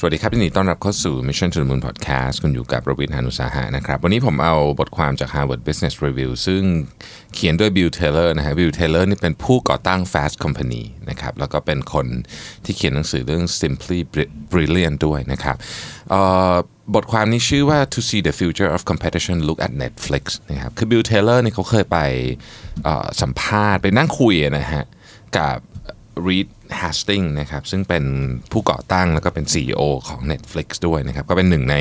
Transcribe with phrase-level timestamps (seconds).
[0.00, 6.62] สวัสดีครับยินดีต้อนรับเข้าสู่ Mission to the Moon Podcast คุณอยู่กับประวิทยานุสาหะนะครับ วันนี้ผมเอาบทความจาก Harvard Business Review ซึ่ง
[7.34, 12.06] เขียนโดย Bill Taylor นะฮะ Bill Taylor นี่เป็นผู้ก่อตั้ง Fast Company นะครับ แล้วก็เป็นคน
[12.64, 14.00] ที่เขียนหนังสือเรื่อง Simply
[14.52, 15.56] Brilliant ด้วยนะครับ
[16.94, 21.98] บทความนี้ชื่อว่า To see the future of competition look at Netflix นะครับ คือ Bill Taylor นี่เขาเคยไป
[23.22, 24.84] สัมภาษณ์ไปนั่งคุยนะฮะ
[25.38, 25.56] กับ
[26.26, 26.48] Reed
[26.80, 28.04] Hastings นะครับซึ่งเป็น
[28.52, 31.76] ผู้ก่อตั้งแล้วก็เป็น CEO ของ Netflix ด้วยนะครับ ก็เป็นหนึ่งใน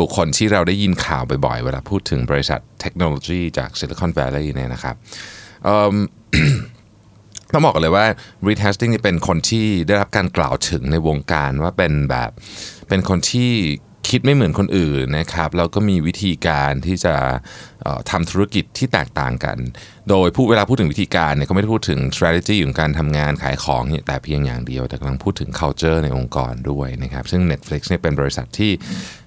[0.00, 4.94] บุคคลที่เราได้ยินข่าวบ่อยๆ เวลาพูดถึงบริษัทเทคโนโลยีจาก Silicon Valley เนี่ยนะครับ
[7.52, 8.06] ต้องบอกเลยว่า
[8.46, 12.30] Reed Hastings นี่เป็นคนที่ได้รับการกล่าวถึงในวงการว่าเป็นแบบ
[12.88, 13.50] เป็นคนที่
[14.08, 17.14] คิดไม่เหมือนคนอื่นนะครับแล้วก็มีวิธีการที่จะ
[17.84, 19.58] ออทำธุรกิจที่แตกต่างกัน
[20.10, 28.70] โดยผู้เวลาพูดถึงวิธีการเนี่ยก็ไม่ได้พูดถึง strategy ของการทำงานขายของนี่แต่เพียงอย่างเดียว แต่กำลังพูดถึง culture ในองค์กรด้วยนะครับซึ่ง Netflix เนี่ยเป็นบริษัทที่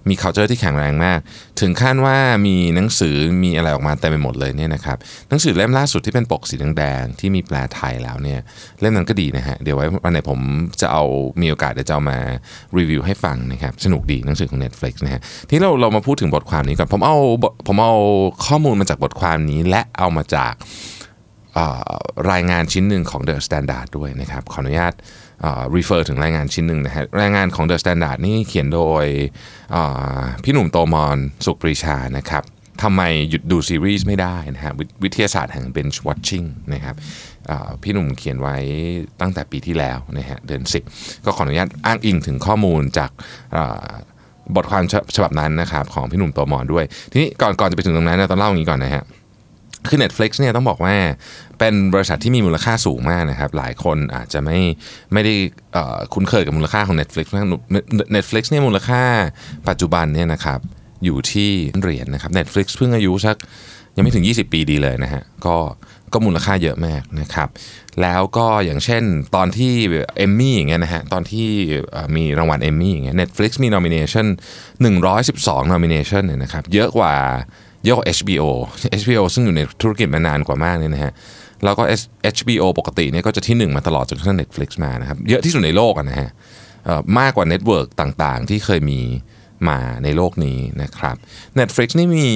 [0.10, 1.20] มี culture ที่แข็งแรงมาก
[1.62, 4.98] ถึงขั้นว่ามีหนังสือมีอะไรออกมาเต็มไปหมดเลยเนี่ยนะครับ
[5.30, 8.40] หนังสือเล่มล่าสุดที่เป็นปกสีแดงๆที่มีแปลไทยแล้วเนี่ย
[8.82, 10.40] เล่มนั้นก็ดีนะฮะเดี๋ยวไว้วันไหนผม
[10.82, 11.04] จะเอา
[11.42, 12.18] มีโอกาสเดี๋ยวจะเอามา
[12.78, 17.18] รีวิวให้ฟังนะครับสนุกดีหนังสือของ Netflix นะฮะที่เราเรามาพูดถึงบทความนี้ก่อนผมเอา
[17.68, 17.96] ผมเอา
[18.46, 20.54] ข้อมูลมาจากบทความนี้และเอามาจาก
[22.32, 24.94] รายงานชิ้นหนึ่งของ The Standard ด้วยนะครับ ขออนุญาต
[25.76, 29.06] refer ถึงรายงานชิ้นหนึ่งนะฮะรายงานของ The Standard นี่เขียนโดย
[30.44, 32.44] พี่หนุ่มโตมอนสุขปรีชานะครับ
[32.84, 36.96] ทำไมหยุดดูซีรีส์ไม่ได้นะฮะวิวิทยาศาสตร์แห่ง binge watching นะครับ
[37.84, 38.58] พี่หนุ่มเขียนไว้
[39.22, 43.12] ตั้งแต่ปีที่แล้วนะฮะเดือน 10 ก็ขออนุญาตอ้างอิงถึงข้อมูลจาก
[44.56, 49.04] บทความฉฉบับนั้นนะครับของพี่หนุ่มโตมอนด้วย ทีนี้ก่อนก่อนจะไปถึงตรงนั้นนะต้องเล่าอย่างนี้ก่อนนะฮะ
[49.90, 50.96] คือ Netflix เนี่ยต้องบอกว่า
[51.60, 54.60] เป็นบริษัทที่มีมูลค่าสูงมากนะครับ หลายคนอาจจะไม่
[55.14, 55.34] ไม่ได้
[56.14, 57.46] คุ้นเคยกับมูลค่าของ Netflix มาก
[58.16, 59.04] Netflix เนี่ยมูลค่า
[59.70, 60.60] ปัจจุบันเนี่ยนะครับ
[61.06, 63.38] อยู่ที่เหรียญนะครับ Netflix เพิ่งอายุสัก
[63.96, 65.58] ยังไม่ถึง 20 ปีดีเลยนะฮะก็
[66.14, 67.50] ก็มูลค่าเยอะมากนะครับ
[68.02, 69.04] แล้วก็อย่างเช่น
[69.36, 69.74] ตอนที่
[70.18, 71.48] เอมมี่อย่างเงี้ยนะฮะตอนที่
[72.16, 74.28] มีรางวัลเอมมี่อย่างเงี้ย Netflix มี nomination
[75.00, 77.16] 112 nomination เนี่ยนะครับเยอะกว่า
[77.86, 78.48] เยอะกว่า HBO
[79.02, 81.14] HBO ซึ่งอยู่ในธุรกิจมานานกว่ามากเนี่ยนะฮะ
[81.64, 81.84] แล้วก็
[82.36, 86.30] HBO ปกติเนี่ยก็จะที่หนึ่งมาตลอดจนกระทั่ง Netflix มานะครับเยอะที่สุดในโลกนะฮะ
[87.20, 89.02] มากกว่า network ต่างๆ ที่เคยมี
[89.70, 91.16] มาในโลกนี้นะครับ
[91.60, 92.30] Netflix นี่มี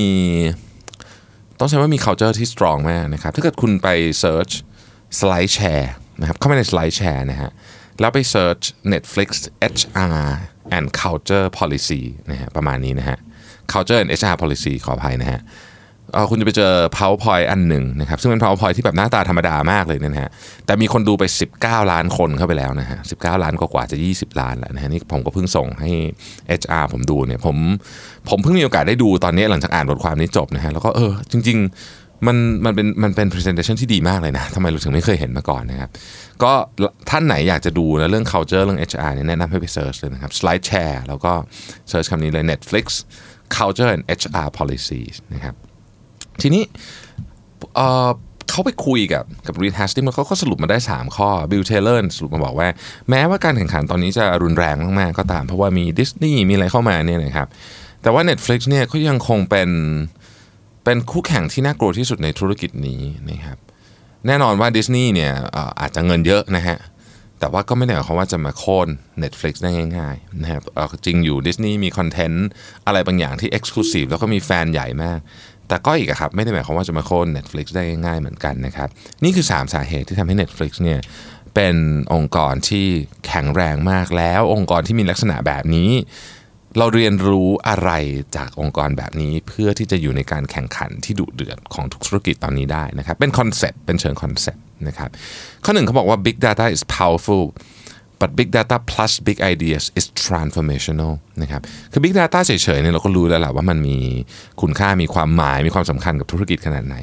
[1.59, 3.87] ต้องใช้ว่ามี culture ที่ strong มากนะครับ ถ้าเกิดคุณไป
[4.23, 4.53] search
[5.19, 5.89] slide share
[6.19, 7.51] นะครับเข้าไปใน slide share นะฮะ
[7.99, 9.29] แล้วไป search Netflix
[9.73, 10.23] HR
[10.75, 13.17] and culture policy นะฮะประมาณนี้นะฮะ
[13.73, 15.41] culture and HR policy ขออภัยนะฮะ
[16.29, 20.31] คุณจะไปเจอ powerpoint อันหนึ่งนะครับซึ่งเป็น powerpoint ที่แบบหน้าตาธรรมดามากเลยเนี่ยนะฮะ
[20.65, 21.23] แต่มีคนดูไป
[21.57, 25.91] 19 ล้านคนเข้าไปแล้วนะฮะ19 ล้านกว่าจะ 20 ล้านแล้วนะฮะนี่ผมก็เพิ่งส่งให้
[26.61, 27.57] HR ผมดูเนี่ยผม
[28.29, 31.57] ผมเพิ่งมีโอกาสได้ดูตอนนี้หลังจากอ่านบทความนี้จบนะฮะแล้วก็เออจริง
[31.91, 35.89] ๆ มันมันเป็นมันเป็น presentation ที่ดีมากเลยนะทำไมเราถึงไม่เคยเห็นมาก่อนนะครับ
[36.43, 36.51] ก็
[37.09, 41.33] ท่านไหนอยากจะดูนะเรื่อง culture เรื่อง HR เนี่ยแนะนำให้ไป search เลยนะครับ slide share แล้วก็
[41.91, 42.85] search คำนี้เลย Netflix
[43.57, 45.55] culture and HR policies นะครับ
[46.41, 46.63] ทีนี้
[48.49, 52.67] เขาไปคุยกับกับ Reed Hastings แล้วเขาก็สรุปมาได้ 3 ข้อ Bill Taylor สรุปมาบอกว่า
[53.09, 57.47] แม้ว่าการแข่งขันตอนนี้จะรุนแรงมากๆก็ตาม เพราะว่ามีดิสนีย์มีอะไรเข้ามาเนี่ยนะครับ
[58.01, 59.69] แต่ว่า Netflix เนี่ยก็ยังคงเป็น
[60.83, 63.57] เป็นคู่แข่งที่น่ากลัวที่สุดในธุรกิจนี้นะครับ
[64.27, 65.31] แน่นอนว่าดิสนีย์เนี่ย
[65.79, 66.77] อาจจะเงินเยอะนะฮะ
[67.39, 68.87] แต่ว่าก็ไม่ได้หมายความว่าจะมาโค่น
[69.23, 70.63] Netflix ได้ง่ายๆนะครับ
[71.05, 72.47] จริงอยู่ดิสนีย์มีคอนเทนต์
[72.85, 75.19] อะไรบางอย่างที่ Exclusive แล้วก็มีแฟนใหญ่มาก
[75.67, 78.89] แต่ก็อีกครับ ไม่ได้หมายความว่าจะมาโค่น Netflix ได้ง่ายๆเหมือนกันนะครับ
[79.23, 80.99] นี่คือ 3 สาเหตุที่ทำให้ Netflix เนี่ย
[81.55, 81.75] เป็น
[82.13, 82.85] องค์กรที่
[83.27, 85.91] แข็งแรงมากแล้ว องค์กรที่มีลักษณะแบบนี้
[86.77, 87.91] เราเรียนรู้อะไร
[88.37, 95.09] จากองค์กรแบบนี้ เพื่อที่จะอยู่ในการแข่งขันที่ดุเดือดของทุกธุรกิจตอนนี้ได้นะครับเป็นคอนเซปต์เป็นเชิงคอนเซปต์ นะครับ
[95.65, 97.43] ข้อหนึ่งเขาบอกว่า big data is powerful
[98.21, 101.61] but big data plus big ideas is transformational นะครับ
[101.91, 103.97] คือ big data เฉยๆเนี่ยเราก็รู้แล้วแหละว่ามันมี
[104.61, 106.95] คุณค่ามีความหมายมีความสำคัญกับธุรกิจขนาดไหน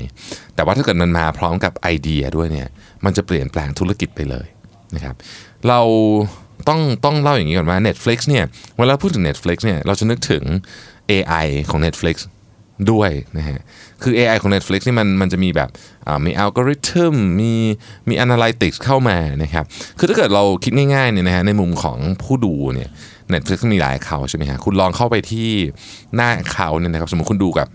[0.54, 2.68] แต่ว่าถ้าเกิดมันมาพร้อมกับไอเดียด้วยเนี่ย
[3.04, 4.46] มันจะเปลี่ยนแปลงธุรกิจไปเลย
[4.94, 5.14] นะครับ
[5.68, 5.80] เรา
[6.68, 8.44] ต้องต้องเล่าอย่างนี้ก่อนว่า Netflix เนี่ย
[8.78, 10.42] เวลาพูดถึง Netflix เนี่ย เราจะนึกถึง
[11.10, 12.16] AI ของ Netflix
[12.90, 13.58] ด้วยนะฮะ
[14.02, 15.70] คือ AI ของ Netflix นี่มันมันจะมีแบบ
[16.26, 17.52] มีอัลกอริทึมมี
[18.08, 19.64] มี Analytics เข้ามานะครับ
[19.98, 22.90] คือถ้าเกิดเราคิดง่ายๆเนี่ยนะฮะในมุมของผู้ดูเนี่ย
[23.32, 25.48] Netflix มีหลายเขาใช่ไหมฮะ คุณลองเข้าไปที่
[26.16, 27.68] หน้าเขาเนี่ยนะครับ สมมติคุณดูกับ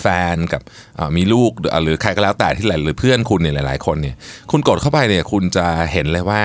[0.00, 0.62] แฟนกับ
[1.16, 4.14] มีลูกหรือใครก็แล้วแต่ที่หลายหรือเพื่อนคุณเนี่ยหลาย ๆ คนเนี่ย
[4.50, 6.42] คุณกดเข้าไปเนี่ยคุณจะเห็นเลยว่า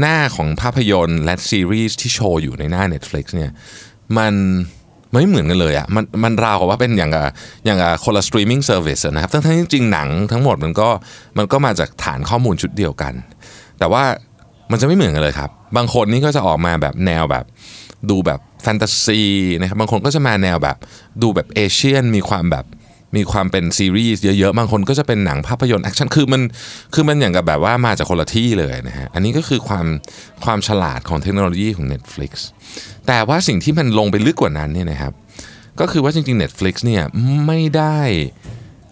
[0.00, 3.50] หน้าของภาพยนตร์และซีรีส์ที่โชว์อยู่ในหน้า Netflix เนี่ย
[4.18, 4.34] มัน
[5.12, 7.26] ไม่เหมือนกันเลยอะ่ะมันมันราวกับว่าเป็นอย่างกับ
[7.64, 10.88] อย่างกับคนละ streaming service นะครับทั้งทั้งจริงๆหนังทั้งหมดมันก็
[11.38, 13.12] มันก็มาจากฐานข้อมูลชุดเดียวกัน
[13.78, 14.02] แต่ว่า
[14.70, 17.44] มันจะไม่เหมือนกันเลยครับ บางคนนี่ก็จะออกมาแบบแนวแบบ
[18.10, 19.20] ดูแบบแฟนตาซี
[19.60, 20.76] นะครับบางคนก็จะมาแนวแบบ
[21.22, 22.64] ดูแบบ Asian มีความแบบ
[23.16, 26.42] มีความเป็นซีรีส์เยอะๆ บางคนก็จะเป็นหนังภาพยนตร์แอคชั่น คือมัน
[26.94, 29.86] คือมันอย่างกับแบบว่ามาจากคนละที่เลยนะฮะ อันนี้ก็คือความ
[30.44, 32.32] ความฉลาดของเทคโนโลยีของ Netflix
[33.06, 35.12] แต่ว่าสิ่งที่มันลงไปลึกกว่านั้นเนี่ยนะครับ
[35.80, 37.02] ก็คือว่าจริงๆ Netflix เนี่ย
[37.46, 37.98] ไม่ได้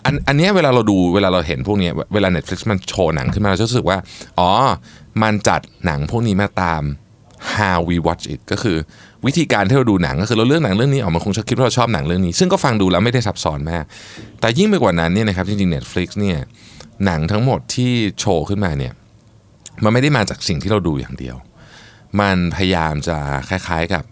[0.04, 3.98] อันอันนี้เวลาเราดูเวลาเราเห็นพวกนี้เวลา Netflix มันโชว์หนังขึ้นมาเราจะรู้สึกว่า
[4.38, 4.50] อ๋อ
[5.22, 6.82] มันจัดหนังพวกนี้มาตาม
[7.56, 8.76] how we watch it ก็คือ
[9.26, 13.84] วิธีการที่เราดูหนังก็คือเราเลือกหนังเรื่องนี้ออกมาคงจะคิดว่าเราชอบหนังเรื่องนี้ ซึ่งก็ฟังดูแล้วไม่ได้ซับซ้อนมาก
[14.40, 16.38] แต่ยิ่งไปกว่านั้นเนี่ยนะครับจริงๆ Netflix เนี่ย
[17.06, 18.92] หนังทั้งหมดที่โชว์ขึ้นมาเนี่ย
[19.84, 21.36] มันไม่ได้มาจากสิ่งที่เราดูอย่างเดียว
[22.20, 23.16] มันพยายามจะ
[23.48, 24.04] คล้ายๆกับ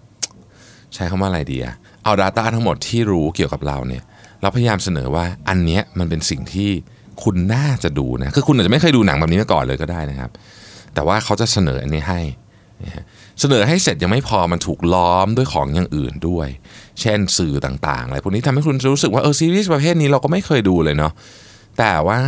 [0.94, 4.02] ใช้คำว่าอะไรดีอะเอา Data ทั้งหมดที่รู้เกี่ยวกับเราเนี่ย
[4.42, 6.70] เราพยายามเสนอว่าอันเนี้ยมันเป็นสิ่งที่
[7.22, 10.30] คุณน่าจะดูนะคือคุณอาจจะไม่เคยดูหนังแบบนี้มาก่อนเลยก็ได้นะครับ
[10.94, 12.20] แต่ว่าเขาจะเสนออันนี้ให้
[13.40, 16.48] เสนอให้เสร็จยังไม่พอมันถูกล้อมด้วยของอย่างอื่นด้วย
[17.00, 21.12] เช่นสื่อต่างๆอะไรพวกนี้ทำให้คุณรู้สึกว่าเออซีรีส์ประเภทนี้เราก็ไม่เคยดูเลยเนาะ
[21.78, 22.20] แต่ว่า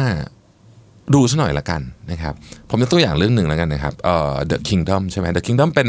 [1.15, 1.81] ดูซะหน่อยละกัน
[2.11, 2.35] นะครับ
[2.71, 5.89] ผมยกตัวอย่างเรื่องหนึ่งแล้วกันนะครับเอ่อ The Kingdom ใช่ไหม The Kingdom เป็น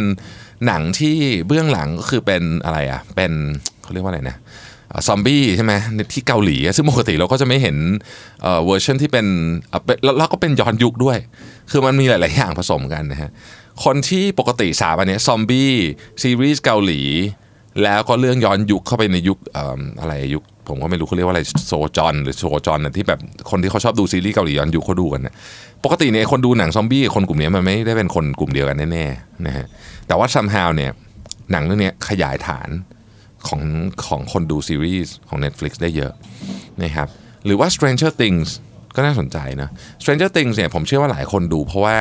[0.66, 1.16] หนังที่
[1.48, 3.32] เบื้องหลังก็คือเป็นอะไรอะ เป็น
[3.82, 4.38] เขาเรียกว่าอะไรนะ
[5.08, 5.74] ซอมบี้ใช่ไหม
[6.14, 7.78] ที่เกาหลี ซึ่งปกติเราก็จะไม่เห็น
[8.42, 9.26] เอ่อเวอร์ชันที่เป็น
[9.72, 11.18] อ่อเป็นแล้วแล้วก็เป็นย้อนยุคด้วย
[11.72, 13.30] คือมันมีหลาย ๆ อย่างผสมกันนะฮะ
[13.84, 15.72] คนที่ปกติสามอันนี้ซอมบี้
[16.24, 17.02] ซีรีส์เกาหลี
[17.84, 19.60] แล้วก็เรื่องย้อนยุคเข้าไปในยุคอ
[20.02, 23.20] อะไรยุค ผมก็ไม่รู้เขาเรียกว่าอะไรโซจอนหรือโซจอนนะที่แบบ
[23.50, 25.34] คนที่เขาชอบดูซีรีส์เกาหลีย้อนยุคเขาดูกันนะ
[25.84, 29.66] ปกติเนี่ยคนดูหนังซอมบี้คนกลุ่มนี้มันไม่ได้เป็นคนกลุ่มเดียวกันแน่ๆนะฮะ
[30.08, 30.92] แต่ว่า somehow เนี่ย
[31.52, 32.70] หนังเรื่องนี้ขยายฐาน
[33.48, 33.62] ของ
[34.06, 36.14] ของคนดูซีรีส์ของ Netflix ได้เยอะ
[36.84, 37.08] นะครับ
[37.46, 38.48] หรือว่า Stranger Things
[38.96, 39.70] ก็น่าสนใจนะ
[40.02, 41.98] Stranger Things เนี่ยผมเชื่อว่าหลายคนดูเพราะว่า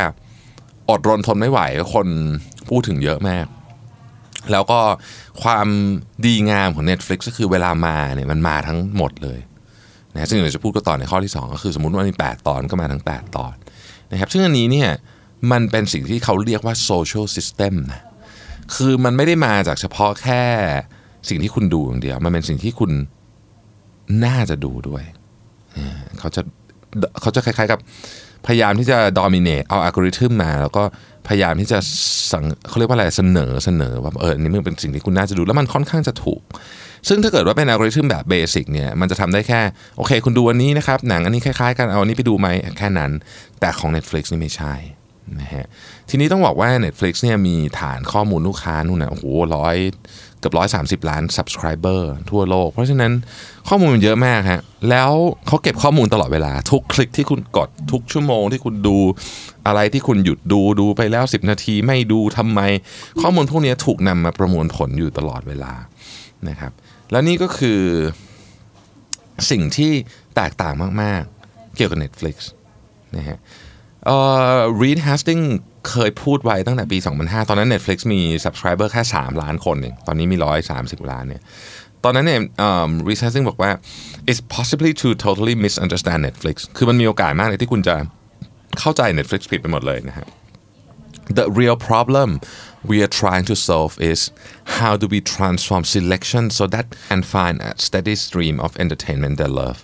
[0.90, 1.60] อดรนทนไม่ไหว
[1.94, 2.06] คน
[2.68, 3.46] พูดถึงเยอะมาก
[4.52, 4.80] แล้วก็
[5.42, 5.66] ความ
[6.26, 9.40] ดีงามของ Netflix ก็คือเวลามาเนี่ยมันมาทั้งหมดเลย
[10.12, 13.54] นะซึ่งเดี๋ยวจะพูดก็ต่อในข้อที่ 2 ก็คือสมมติว่ามี 8 ตอนก็มาทั้ง 8 ตอน
[14.10, 14.90] นะครับซึ่งอันนี้เนี่ย
[15.52, 18.02] มันเป็นสิ่งที่เขาเรียกว่า social system นะ
[18.74, 20.42] คือมันไม่ได้มาจากเฉพาะแค่
[21.28, 22.90] สิ่งที่คุณดูอย่างเดียว มันเป็นสิ่งที่คุณ
[24.24, 25.04] น่าจะดูด้วย
[25.76, 26.42] อ่าเขาจะ
[27.20, 27.80] เขาจะคล้ายๆกับ
[28.46, 30.82] พยายามที่จะดอมิเนตเอาอัลกอริทึมมา แล้วก็
[31.28, 31.78] พยายามที่จะ
[32.32, 36.42] สั่งเขาเรียกว่าอะไรเสนอเสนอว่าเอออันนี้มันเป็นสิ่งที่คุณน่าจะดูแล้วมันค่อนข้างจะถูก
[37.08, 39.60] ซึ่งถ้าเกิดว่าเป็นอัลกอริทึมแบบ basic เนี่ยมันจะทำได้แค่
[39.96, 42.48] โอเค คุณดูอันนี้นะครับ หนังอันนี้คล้ายๆ กันเอาอันนี้ไปดูไหม
[42.78, 43.10] แค่นั้น
[43.60, 44.74] แต่ของ Netflix นี่ไม่ใช่
[45.38, 45.64] นะฮะ
[46.10, 49.24] ทีนี้ต้องบอกว่า Netflix เนี่ยมีฐานข้อมูลลูกค้านู่นนะโอ้โห
[49.56, 49.76] ร้อย
[50.38, 53.12] เกือบร้อยสามสิบล้าน subscriber ทั่วโลก เพราะฉะนั้น
[53.68, 54.60] ข้อมูลมันเยอะมากฮะ
[54.90, 55.10] แล้ว
[55.46, 58.98] เขาเก็บข้อมูลตลอดเวลา ทุกคลิกที่คุณกดทุกชั่วโมงที่คุณดู
[59.66, 62.60] อะไรที่คุณหยุดดูดูไปแล้ว 10 นาทีไม่ดูทำไม
[63.22, 65.72] ข้อมูลพวกนี้ถูกนำมาประมวลผลอยู่ตลอดเวลา
[66.48, 66.72] นะครับ
[67.10, 67.80] แล้วนี่ก็คือ
[69.50, 69.92] สิ่งที่
[70.36, 72.36] แตกต่างมาก ๆ เกี่ยวกับ Netflix
[73.16, 73.38] นะฮะ
[74.06, 74.16] เอ่
[74.56, 75.48] อ Reed Hastings
[75.88, 80.36] เคยพูดไว้ตั้งแต่ปี 2005 ตอนนั้น Netflix มี subscriber แค่ 3 ล้านคนเองตอนนี้มี
[80.74, 81.42] 130 ล้านเนี่ย
[82.04, 82.40] ตอนนั้นเนี่ย
[83.06, 83.70] Reed Hastings บอกว่า
[84.30, 87.96] it's possibly to totally misunderstand Netflix คือมันมีโอกาสมากเลยที่คุณจะ
[88.80, 90.26] เข้าใจ Netflix ผิดไปหมดเลยนะฮะ
[91.38, 92.28] The real problem
[92.90, 94.18] we are trying to solve is
[94.78, 99.50] how do we transform selection so that and find a steady stream of entertainment they
[99.62, 99.78] love.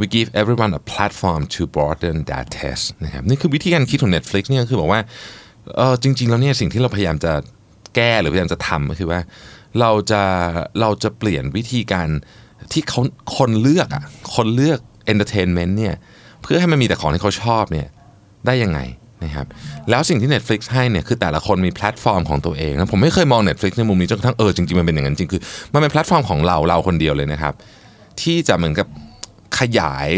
[0.00, 5.00] We give everyone a platform to broaden their taste นะครับนี่คือวิธีการคิดของ Netflix เนี่ยคือบอกว่า
[5.76, 7.32] เออจริง ๆ แล้วเนี่ยสิ่งที่เราพยายามจะ
[7.94, 9.20] แก้หรือพยายามจะทำก็คือว่า
[9.80, 10.22] เราจะ
[10.80, 12.08] เราจะเปลี่ยนวิธีการ
[12.72, 13.00] ที่เขา
[13.36, 14.04] คนเลือกอะ
[14.36, 14.78] คนเลือก
[15.12, 15.94] entertainment เนี่ย
[16.42, 17.86] เพื่อให้มันมีแต่ของที่เขาชอบเนี่ย
[18.46, 18.80] ได้ยังไง
[19.24, 19.46] นะครับ
[19.90, 25.40] แล้วสิ่งที่ Netflix ให้เนี่ยคือแต่ละคนมีแพลตฟอร์มของตัวเองนะผมไม่เคยมอง Netflix ในมุมนี้จนกระทั่งเออจริงๆมันเป็นอย่างนั้นจริงคือ
[25.72, 27.54] มันเป็นแพลตฟอร์มของเราเราคนเดียวเลยนะครับ
[28.20, 28.86] ที่จะเหมือนกับ
[29.58, 30.08] ขยาย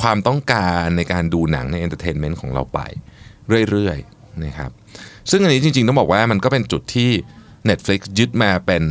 [0.00, 2.80] ความต้องการในการดูหนังใน entertainment ของเราไป
[3.70, 4.70] เรื่อยๆนะครับ
[5.30, 7.10] ซึ่งอันนี้จริงๆ ต้องบอกว่ามันก็เป็นจุดที่
[7.68, 8.84] Netflix ยึดมาเป็น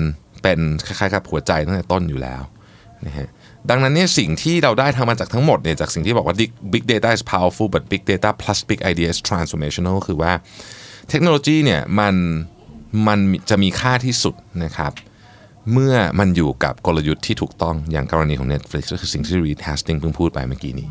[0.43, 2.41] เป็นคล้ายๆกับหัวใจตั้งแต่ต้นอยู่แล้ว
[3.05, 3.27] นะฮะ
[3.69, 6.35] ดังนั้นเนี่ยสิ่งที่เราได้ทำมาจากทั้งหมดเนี่ยจากสิ่งที่บอกว่า
[6.73, 10.33] big data is powerful but big data plus big ideas transformational คือว่า
[11.09, 12.15] เทคโนโลยีเนี่ยมัน
[13.07, 14.91] มันจะมีค่าที่สุดนะครับ
[15.73, 20.89] เมื่อมันอยู่กับกลยุทธ์ที่ถูกต้องอย่างกรณีของ Netflix ก็คือสิ่งที่ Reed Hastings เพิ่งพูดไปเมื่อกี้นี้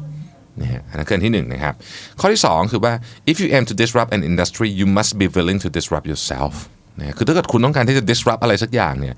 [0.61, 1.75] นะฮะอันนั้นคืออันที่หนึ่งนะครับ
[2.21, 2.93] ข้อที่สองคือว่า
[3.31, 6.55] if you aim to disrupt an industry you must be willing to disrupt yourself
[6.99, 9.15] นะคือถ้าเกิดคุณต้องการที่จะ disrupt อะไรสักอย่างเนี่ย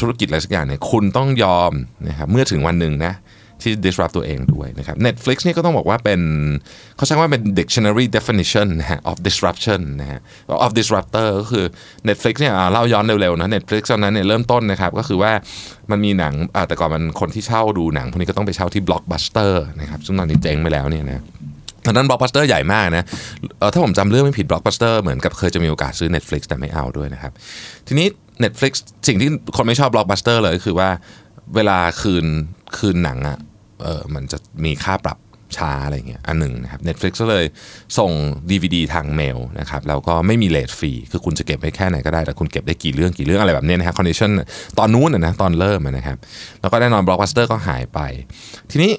[0.00, 1.72] ธุรกิจอะไรสักอย่างเนี่ยคุณต้องยอม
[2.08, 3.12] นะครับเมื่อถึงวันหนึ่งนะ
[3.64, 6.20] ที่ disrupt ตัวเองด้วยนะครับ Netflix นี่ก็ต้องบอกว่าเป็น
[6.96, 10.20] เขาใช้คำว่าเป็น dictionary definition นะฮะ of disruption นะฮะ
[10.64, 11.64] of disruptor ก็คือ
[12.08, 15.32] Netflix เนี่ยเล่าย้อนเร็วๆนะ Netflix ตอนนั้นเนี่ยเริ่มต้นนะครับก็คือว่า
[15.90, 16.34] มันมีหนัง
[16.68, 21.24] แต่ก่อนมันคนที่เช่าดูหนังพวกนี้ก็ต้องไปเช่าที่ Blockbuster นะครับซึ่งตอนนี้เจ๊งไปแล้วเนี่ยนะ
[21.86, 23.04] ตอนนั้นบล็อกบัสเตอร์ใหญ่มากนะ
[23.72, 27.32] ถ้าผมจำเรื่องไม่ผิดบล็อกบัสเตอร์เหมือนกับเคยจะมีโอกาสซื้อ Netflix แต่ไม่เอาด้วยนะครับ
[27.86, 28.06] ทีนี้
[28.44, 28.72] Netflix
[29.08, 30.88] สิ่งที่คนไม่ชอบบล็อกบัสเตอร์เลยก็คือว่า
[31.54, 32.26] เวลาคืน
[32.76, 33.38] คืนหนังอะ
[33.82, 35.18] เออมันจะมีค่าปรับ
[35.56, 37.44] ช้าอะไรเงี้ยอันหนึ่งนะครับ Netflix ก็เลย
[37.98, 38.12] ส่ง
[38.50, 44.30] DVD ทางเมลนะครับแล้วก็ไม่มี late fee คือคุณจะเก็บไว้แค่ไหนก็ได้ แต่คุณเก็บได้กี่เรื่องกี่เรื่องอะไรแบบนี้นะฮะ condition
[44.78, 46.16] ตอนนู้นนะตอนเริ่มนะครับ
[46.60, 48.00] แล้วก็แน่นอนบล็อกบัสเตอร์ก็หายไป
[48.70, 48.92] ทีนี้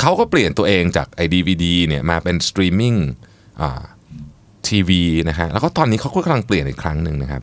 [0.00, 2.94] เขาก็เปลี่ยนตัวเองจากไอ้ดีวีดีเนี่ยมาเป็นสตรีมมิ่ง
[4.66, 7.42] ทีวีนะฮะแล้วก็ตอนนี้เขาก็กำลังเปลี่ยนอีกครั้งหนึ่งนะครับ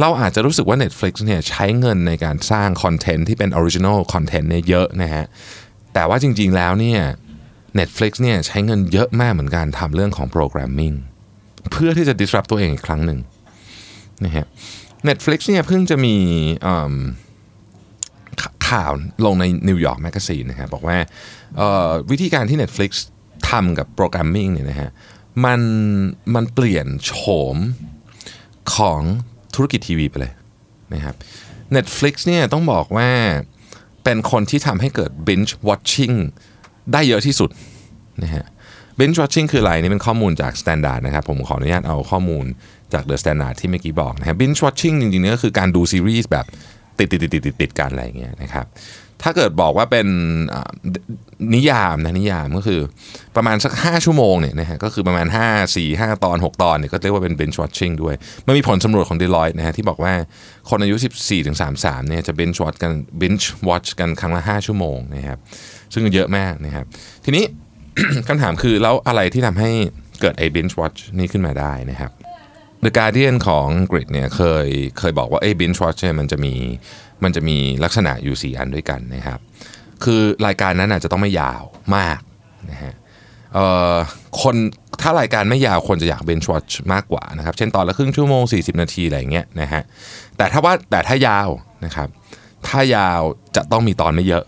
[0.00, 5.24] เราอาจจะรู้สึกว่า Netflix เนี่ยใช้เงินในการสร้างคอนเทนต์ที่เป็น original content เนี่ยเยอะนะฮะ
[5.94, 7.00] แต่ว่าจริงๆแล้วเนี่ย
[7.78, 10.92] Netflix เนี่ยใช้เงินเยอะมากเหมือนกันทำเรื่องของ programming
[11.72, 13.18] เพื่อที่จะ disrupt ตัวเองอีกครั้งหนึ่ง
[14.24, 14.46] นะฮะ
[15.08, 16.14] Netflix เนี่ยเพิ่งจะมี
[18.68, 18.92] ข่าว
[19.24, 20.96] ลงใน New York Magazine นะครับบอกว่า
[22.10, 22.90] วิธีการที่ Netflix
[23.50, 24.90] ทำกับ programming เนี่ยนะฮะ
[25.44, 25.60] มัน
[26.34, 27.12] มันเปลี่ยนโฉ
[27.54, 27.56] ม
[28.74, 29.00] ของ
[29.54, 30.32] ธุรกิจทีวีไปเลย
[30.94, 31.14] นะครับ
[31.76, 33.10] Netflix เนี่ยต้องบอกว่า
[34.04, 36.16] เป็นคนที่ทำให้เกิด binge watching
[36.92, 37.50] ได้เยอะที่สุด
[38.22, 38.46] นะฮะ
[38.98, 42.44] binge watching คืออะไรนี่เป็นข้อมูลจาก Standard นะครับ ผมขออนุญาตเอาข้อมูล
[42.92, 46.46] จาก The Standard ที่เมื่อกี้บอกนะครับ binge watching จริงๆเนี่ยก็คือการดูซีรีส์แบบ
[46.98, 48.66] ติดติดติดติดติดติดกันอะไรอย่างเงี้ยนะครับ
[49.22, 50.06] ถ้าเกิดบอกว่าเป็น
[51.54, 52.80] นิยามนะนิยามก็คือ
[53.36, 58.14] ประมาณสัก 5 ชั่วโมงเนี่ยนะฮะก็คือประมาณ 5 4 5 ตอน 6 ตอนเนี่ยก็เรียกว่าเป็น binge watching ด้วย
[58.46, 60.14] มันมีผลสำรวจของ Deloitte นะฮะที่บอกว่า
[60.70, 65.38] คนอายุ 14ถึง33เนี่ยจะ binge watch กัน binge watch กันครั้งละ 5 ชั่วโมงนะครับ
[65.94, 66.84] ซึ่งเยอะมากนะครับ
[67.24, 67.44] ทีนี้
[68.28, 69.70] คำถามคือแล้วอะไรที่ทำให้
[70.20, 72.12] เกิดไอ้ binge watch นี่ขึ้นมาได้นะครับ
[72.84, 76.54] The Guardian ของอังกฤษเนี่ยเคยเคยบอกว่าไอ้ binge watch เนี่ยมันจะมี
[77.24, 79.38] มันจะมีลักษณะอยู่ 4 อันด้วยกันนะครับ
[80.04, 81.62] คือรายการนั้นอาจจะต้องไม่ยาว
[81.96, 82.20] มาก
[82.70, 82.92] นะฮะ
[84.42, 84.56] คน
[85.00, 89.82] ถ้ารายการไม่ยาวคนจะอยาก binge watch มากกว่านะครับ เช่นตอนละครึ่งชั่วโมง 40 นาทีอะไรเงี้ยนะฮะ
[90.36, 91.48] แต่ถ้าว่าแต่ถ้ายาว
[91.84, 92.08] นะครับ
[92.66, 93.20] ถ้ายาว
[93.56, 94.44] จะต้องมีตอนไม่เยอะ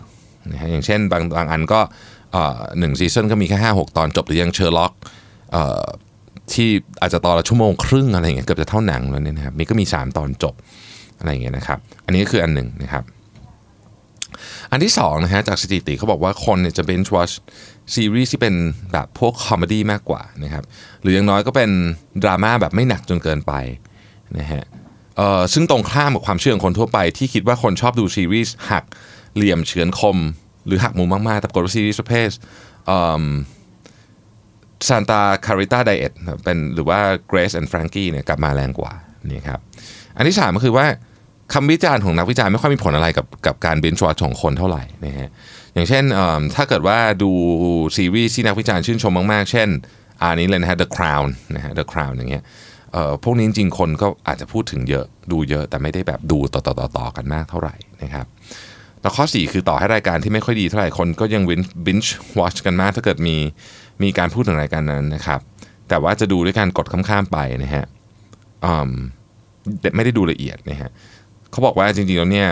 [0.52, 1.81] นะฮะอย่างเช่นบางบางอันก็
[2.78, 4.93] หนึ่ง season ก็มีแค่ห้าหกตอนจบหรืออย่าง Sherlock
[6.52, 6.69] ที่
[7.00, 10.54] อาจจะตอนละชั่วโมงครึ่งอะไรเงี้ยเกือบจะเท่าหนังแล้วเนี่ยนะครับมีก็มี 3 ตอนจบ
[11.25, 13.04] อะไรอย่างเงี้ยนะครับ อันนี้ก็คืออันหนึ่งนะครับ
[14.71, 17.35] อันที่สองนะฮะจากสถิติเขาบอกว่าคนเนี่ยจะ binge watch
[17.95, 18.54] ซีรีส์ที่เป็น
[18.93, 20.64] แบบพวกคอมเมดี้มากกว่านะครับ
[21.02, 21.71] หรืออย่างน้อยก็เป็น
[22.23, 23.52] ดราม่าแบบไม่หนักจนเกินไป
[24.38, 24.64] นะฮะ
[25.16, 28.85] เอ่อซึ่งตรงข้ามกับความเชื่อของคนทั่วไป ที่คิดว่าคนชอบดูซีรีส์หัก
[29.35, 30.16] เหลี่ยมเฉือนคม
[30.66, 32.28] หรือหักมุมมากๆ แต่ปรากฏว่าซีรีส์ประเภท
[34.88, 36.12] ซานตาคาริต้าไดเอท
[36.45, 36.99] เป็นหรือว่า
[37.31, 38.93] Grace and Frankie เนี่ยกลับมาแรงกว่า
[39.31, 39.61] นี่ครับ
[40.16, 40.87] อันที่สามก็คือว่า
[41.53, 45.31] คำวิจารณ์ของนักวิจารณ์ไม่ค่อยมีผลอะไรกับกับการเบนช์วอชของคนเท่าไหร่นะฮะ
[45.75, 46.05] อย่างเช่น
[46.57, 47.31] ถ้าเกิดว่าดู
[47.97, 49.69] ซีรีส์ที่นักวิจารณ์ชื่นชมมากๆ เช่น
[50.23, 52.43] อันนี้เลยนะฮะ The Crown นะฮะ The Crown อย่างเงี้ย
[52.93, 58.27] เอ่อพวกนี้จริงๆคนก็อาจจะพูดถึงเยอะดูเยอะแต่ไม่ได้แบบดูต่อต่อต่อต่อกันมากเท่าไหร่นะครับ
[59.01, 61.43] แล้วข้อ 4 คือต่อให้รายการที่ไม่ค่อยดีเท่าไหร่คนก็ยัง
[61.87, 63.37] บินช์วอชกันมาก ถ้าเกิดมี
[64.03, 65.41] มีการพูดถึงรายการนั้นนะครับ
[65.89, 67.85] แต่ว่าจะดูด้วยการกดข้ามๆไปนะฮะ
[68.65, 68.91] อืม
[69.97, 70.91] ไม่ได้ดูละเอียดนะฮะ
[71.54, 72.49] เขาบอกว่าจริงๆแล้วเนี่ย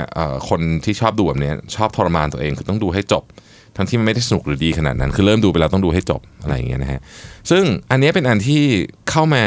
[0.48, 3.24] คนที่ชอบดูแบบนี้ชอบทรมานตัวเองคือต้องดูให้จบ
[3.76, 7.00] ทั้งที่มันไม่ได้สนุกหรือดีขนาดนั้น คือเริ่มดูไปแล้วต้องดูให้จบอะไรอย่างเงี้ยนะฮะ
[7.50, 8.62] ซึ่งอันนี้เป็นอันที่
[9.10, 9.44] เข้ามา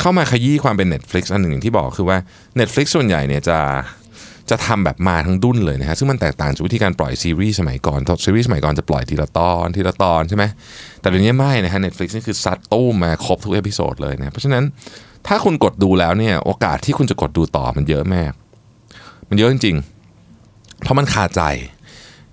[0.00, 2.18] เข้ามาขยี้ความเป็น Netflix อันหนึ่งอย่างที่บอกคือว่า
[2.60, 3.58] Netflix ส่วนใหญ่เนี่ยจะ
[4.50, 10.44] จะทำแบบมาทั้งดุ้นเลยนะฮะซึ่งมันแตกต่างจากวิธีการปล่อยซีรีส์สมัยก่อนซีรีส์สมัยก่อนจะปล่อยทีละตอนทีละตอนใช่ไหม
[11.00, 14.64] แต่เดี๋ยวนี้ไม่นะฮะ Netflix นี่คือซัดตู้มมาครบทุก episode เลยนะเพราะฉะนั้น
[15.28, 18.32] ถ้าคุณกดดูแล้วเนี่ย โอกาสที่คุณจะกดดูต่อมันเยอะมาก
[19.28, 21.42] มันเยอะจริงๆ เพราะมันคาใจ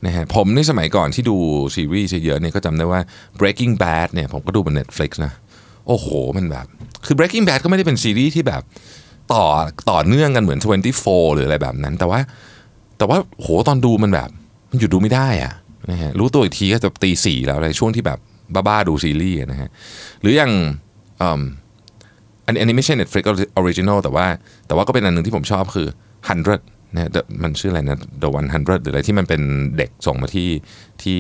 [0.05, 1.37] นะฮะผมในสมัยก่อนที่ดู
[1.75, 3.01] ซีรีส์เยอะๆเนี่ยก็จำได้ว่า
[3.39, 5.33] Breaking Bad เนี่ยผมก็ดูบน Netflix นะ
[5.87, 6.07] โอ้โห
[6.37, 6.65] มันแบบ
[7.05, 8.61] คือ Breaking Bad ก็ไม่ได้เป็นซีรีส์ที่แบบ
[9.33, 9.45] ต่อ
[9.91, 12.19] ต่อเนื่องกันเหมือน 24 หรืออะไรแบบนั้น แต่ว่า
[12.97, 14.29] แต่ว่าโหตอนดูมันแบบ
[14.69, 15.53] มันหยุดดูไม่ได้อะ
[15.91, 18.19] นะฮะรู้ตัวอีกทีก็จะตีสี่แล้วในช่วงที่แบบ
[18.67, 19.69] บ้าๆดูซีรีส์นะฮะ
[20.21, 20.51] หรืออย่าง
[22.45, 23.23] อันนี้ไม่ใช่ Netflix
[23.59, 24.25] Original แต่ว่า
[24.67, 25.87] แต่ว่าก็เป็นอันหนึ่งที่ผมชอบคือ
[26.41, 27.11] 100นะ
[27.43, 29.41] มันชื่ออะไรนะ The 100 หรืออะไรที่มันเป็น
[29.77, 30.49] เด็กส่งมาที่
[31.03, 31.19] ที่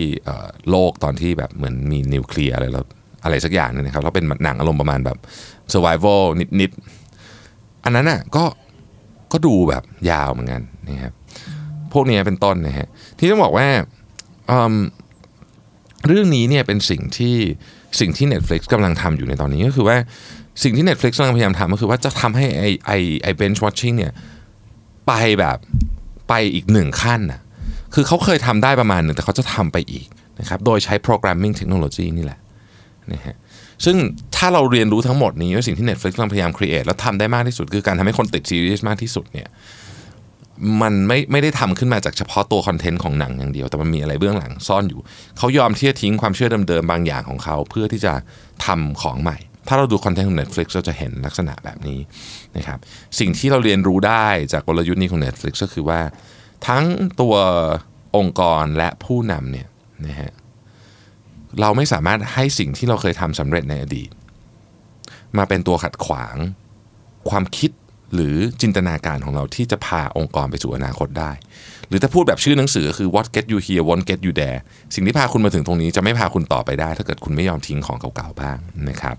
[0.69, 2.85] โลกตอนที่แบบเหมือนมีนิวเคลียร์อะไรแล้ว
[3.23, 5.17] อะไรสักอย่างนึงนะครับแล้วเป็นหนังอารมณ์ประมาณแบบ
[5.73, 6.21] survival
[6.61, 8.43] นิดๆ อันนั้นอะก็
[9.31, 11.13] ก็ดูแบบยาวเหมือนกันนะครับ
[11.93, 12.87] พวกนี้เป็นต้นนะฮะ
[13.19, 13.67] ที่ต้องบอกว่า
[16.07, 17.35] เรื่องนี้เนี่ยเป็นสิ่งที่
[17.99, 19.97] สิ่งที่ Netflix กำลังทำอยู่ในตอนนี้ก็คือว่า
[20.61, 22.91] สิ่งที่ Netflix กำลังพยายามทำก็คือว่าจะทำให้ไอไอ
[23.23, 24.13] ไอ bench watching เนี่ย
[25.07, 25.57] ไปแบบ
[26.29, 27.41] ไปอีกหนึ่งขั้นน่ะ
[27.93, 30.07] คือเขาเคยทำได้ประมาณหนึ่งแต่เขาจะทำไปอีก
[30.39, 32.39] นะครับโดยใช้ programming technology นี่แหละ
[33.13, 33.35] นะฮะ
[33.85, 33.97] ซึ่ง
[34.35, 39.47] ถ้าเราเรียนรู้ทั้งหมดนี้ว่าสิ่งที่ Netflix กำลังพยายาม create แล้วทำได้มากที่สุด คือการทำให้คนติดซีรีส์มากที่สุดเนี่ย
[40.81, 44.99] มันไม่ไม่ได้ทำขึ้นมาจากเฉพาะตัวคอนเทนต์ของหนังอย่างเดียว แต่มันมีอะไรเบื้องหลังซ่อนอยู่
[45.37, 48.13] เขายอมที่จะทิ้งความเชื่อเดิมๆบางอย่างของเขา เพื่อที่จะ
[48.65, 51.99] ทำของใหม่ ถ้าเราดูคอนเทนต์ของ Netflix เราจะเห็นลักษณะแบบนี้
[52.57, 52.79] นะครับ
[53.19, 56.01] สิ่งที่เราเรียนรู้ได้จากกลยุทธ์นี้ของ Netflix ก็คือว่า
[56.67, 56.83] ทั้ง
[57.21, 57.35] ตัว
[58.17, 59.67] องค์กรและผู้นำเนี่ย
[60.07, 60.31] นะฮะ
[61.61, 64.09] เราไม่สามารถให้สิ่งที่เราเคยทำสำเร็จในอดีต
[65.37, 66.35] มาเป็นตัวขัดขวาง
[67.29, 67.71] ความคิด
[68.15, 71.31] หรือจินตนาการของเราที่จะพาองค์กรไปสู่อนาคตได้
[71.87, 74.59] หรือถ้าพูดแบบชื่อหนังสือคือ what get you here won't get you there
[74.95, 78.57] สิ่งที่พาคุณมาถึงตรงนี้จะไม่พาคุณต่อไปได้ ถ้าเกิดคุณไม่ยอมทิ้งของเก่าๆบ้าง
[78.89, 79.15] นะครับ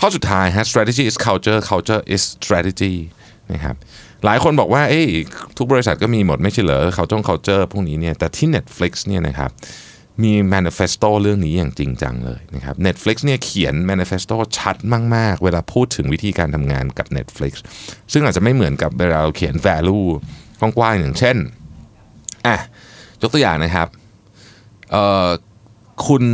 [0.00, 2.94] ข้อสุดท้ายฮะ strategy is culture culture is strategy
[3.52, 3.76] นะครับ
[4.24, 5.02] หลายคนบอกว่าเอ้
[5.56, 9.50] ทุกบริษัทก็มีหมดไม่ใช่เหรอเขาจ้อง culture พวกนี้เนี่ยแต่ที่ Netflix เนี่ยนะครับ
[10.24, 14.76] มี manifesto เรื่องนี้อย่างจริงจังเลยนะครับ Netflix เนี่ยเขียน manifesto ชัด
[15.16, 17.52] มาก ๆ เวลาพูดถึงวิธีการทำงานกับ Netflix
[18.12, 20.06] ซึ่งอาจจะไม่เหมือนกับเวลาเราเขียน value
[20.60, 21.36] กว้างๆอย่างเช่น
[22.46, 22.56] อะ
[23.22, 23.88] ยกตัวอย่างนะครับ
[24.90, 25.28] เอ่อ
[26.06, 26.24] คุณ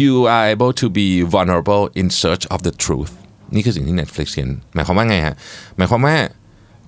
[0.00, 3.12] you are able to be vulnerable in search of the truth
[3.54, 5.34] นี่คือสิ่งที่ Netflix เขียนหมายความว่าไงฮะ
[5.76, 6.16] หมายความว่า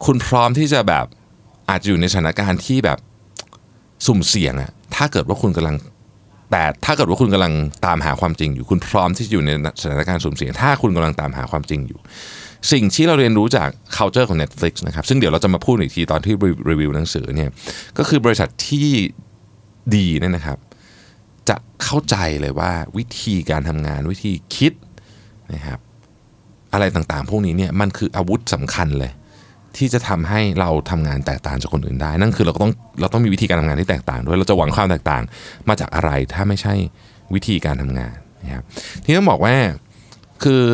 [0.05, 1.07] คุณพร้อมที่จะแบบ
[1.71, 2.99] อาจจะอยู่ในสถานการณ์ที่แบบ
[4.07, 5.77] สุ่มเสี่ยงอะถ้าเกิดว่าคุณกำลัง
[6.51, 7.53] แต่ถ้าเกิดว่าคุณกำลัง
[7.87, 9.51] ตามหาความจริงอยู่ คุณพร้อมที่จะอยู่ใน
[9.83, 12.01] สถานการณ์สุ่มเสี่ยง ถ้าคุณกำลังตามหาความจริงอยู่
[12.73, 16.35] สิ่งที่เราเรียนรู้จาก culture ของ Netflix นะครับ ซึ่งเดี๋ยวเราจะมาพูดอีกทีตอนที่
[16.71, 17.51] รีวิวหนังสือเนี่ย
[17.99, 18.89] ก็คือบริษัทที่
[19.97, 20.59] ดีเนี่ยนะครับ
[21.49, 24.73] จะเข้าใจเลยว่าวิธีการทำงานวิธีคิด
[25.55, 25.79] นะครับ
[26.73, 29.13] อะไรต่างๆ พวกนี้เนี่ยมันคืออาวุธสำคัญเลย
[29.77, 35.23] ที่จะทำให้เราทำงานแตกต่างจากคนอื่นได้ นั่นคือเราก็ต้องเราต้องมีวิธีการทำงานที่แตกต่างด้วยเราจะหวังความแตกต่าง
[35.69, 36.75] มาจากอะไรถ้าไม่ใช่
[37.35, 38.65] วิธีการทำงานนะครับ
[39.05, 39.55] ที่ต้องบอกว่า
[40.45, 40.65] คือ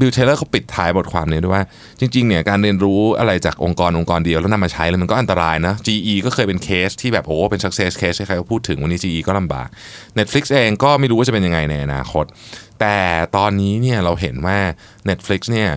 [0.00, 1.62] Bill Taylor เขาปิดท้ายบทความนี้ด้วยว่า
[2.00, 9.68] จริงๆเนี่ยการเรียนรู้อะไรจากองค์กรองค์กรเดียวแล้วนำมาใช้แล้วมันก็อันตรายนะ GE ก็เคยเป็นเคสที่แบบโอ้เป็น success case ใครก็พูดถึงวันนี้ GE ก็ลำบาก
[10.18, 12.24] Netflix เองก็ไม่รู้ว่าจะเป็นยังไงในอนาคต
[12.80, 12.96] แต่
[13.36, 14.58] ตอนนี้เนี่ยเราเห็นว่า
[15.08, 15.70] Netflix เนี่ย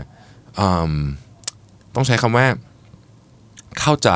[1.95, 2.45] ต้องใช้คำว่า
[3.79, 4.11] เข้าใจ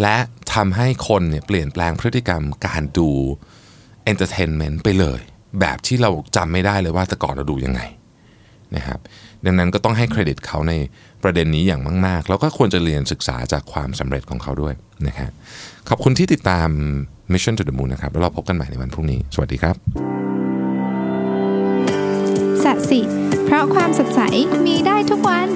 [0.00, 0.16] และ
[0.54, 3.10] ทำให้คนเนี่ยเปลี่ยนแปลงพฤติกรรมการดู
[4.04, 5.20] entertainment ไปเลย
[5.60, 7.80] แบบที่เราจำไม่ได้เลยว่าแต่ก่อนเราดูยังไง
[8.76, 8.98] นะครับ
[9.44, 10.74] ดังนั้นก็ต้องให้เครดิตเขาใน
[11.22, 14.74] ประเด็นนี้อย่างมาก ๆ แล้วก็ควรจะเรียนศึกษาจากความสำเร็จของเขาด้วย
[15.06, 15.30] นะครับ
[15.88, 16.68] ขอบคุณที่ติดตาม
[17.32, 19.74] Mission to the Moon นะครับ แล้วเราพบกันใหม่ในวันพรุ่งนี้ สวัสดีครับ
[22.64, 23.00] สัสิ
[23.44, 24.20] เพราะความสดใส
[24.66, 25.48] มีได้ทุกวัน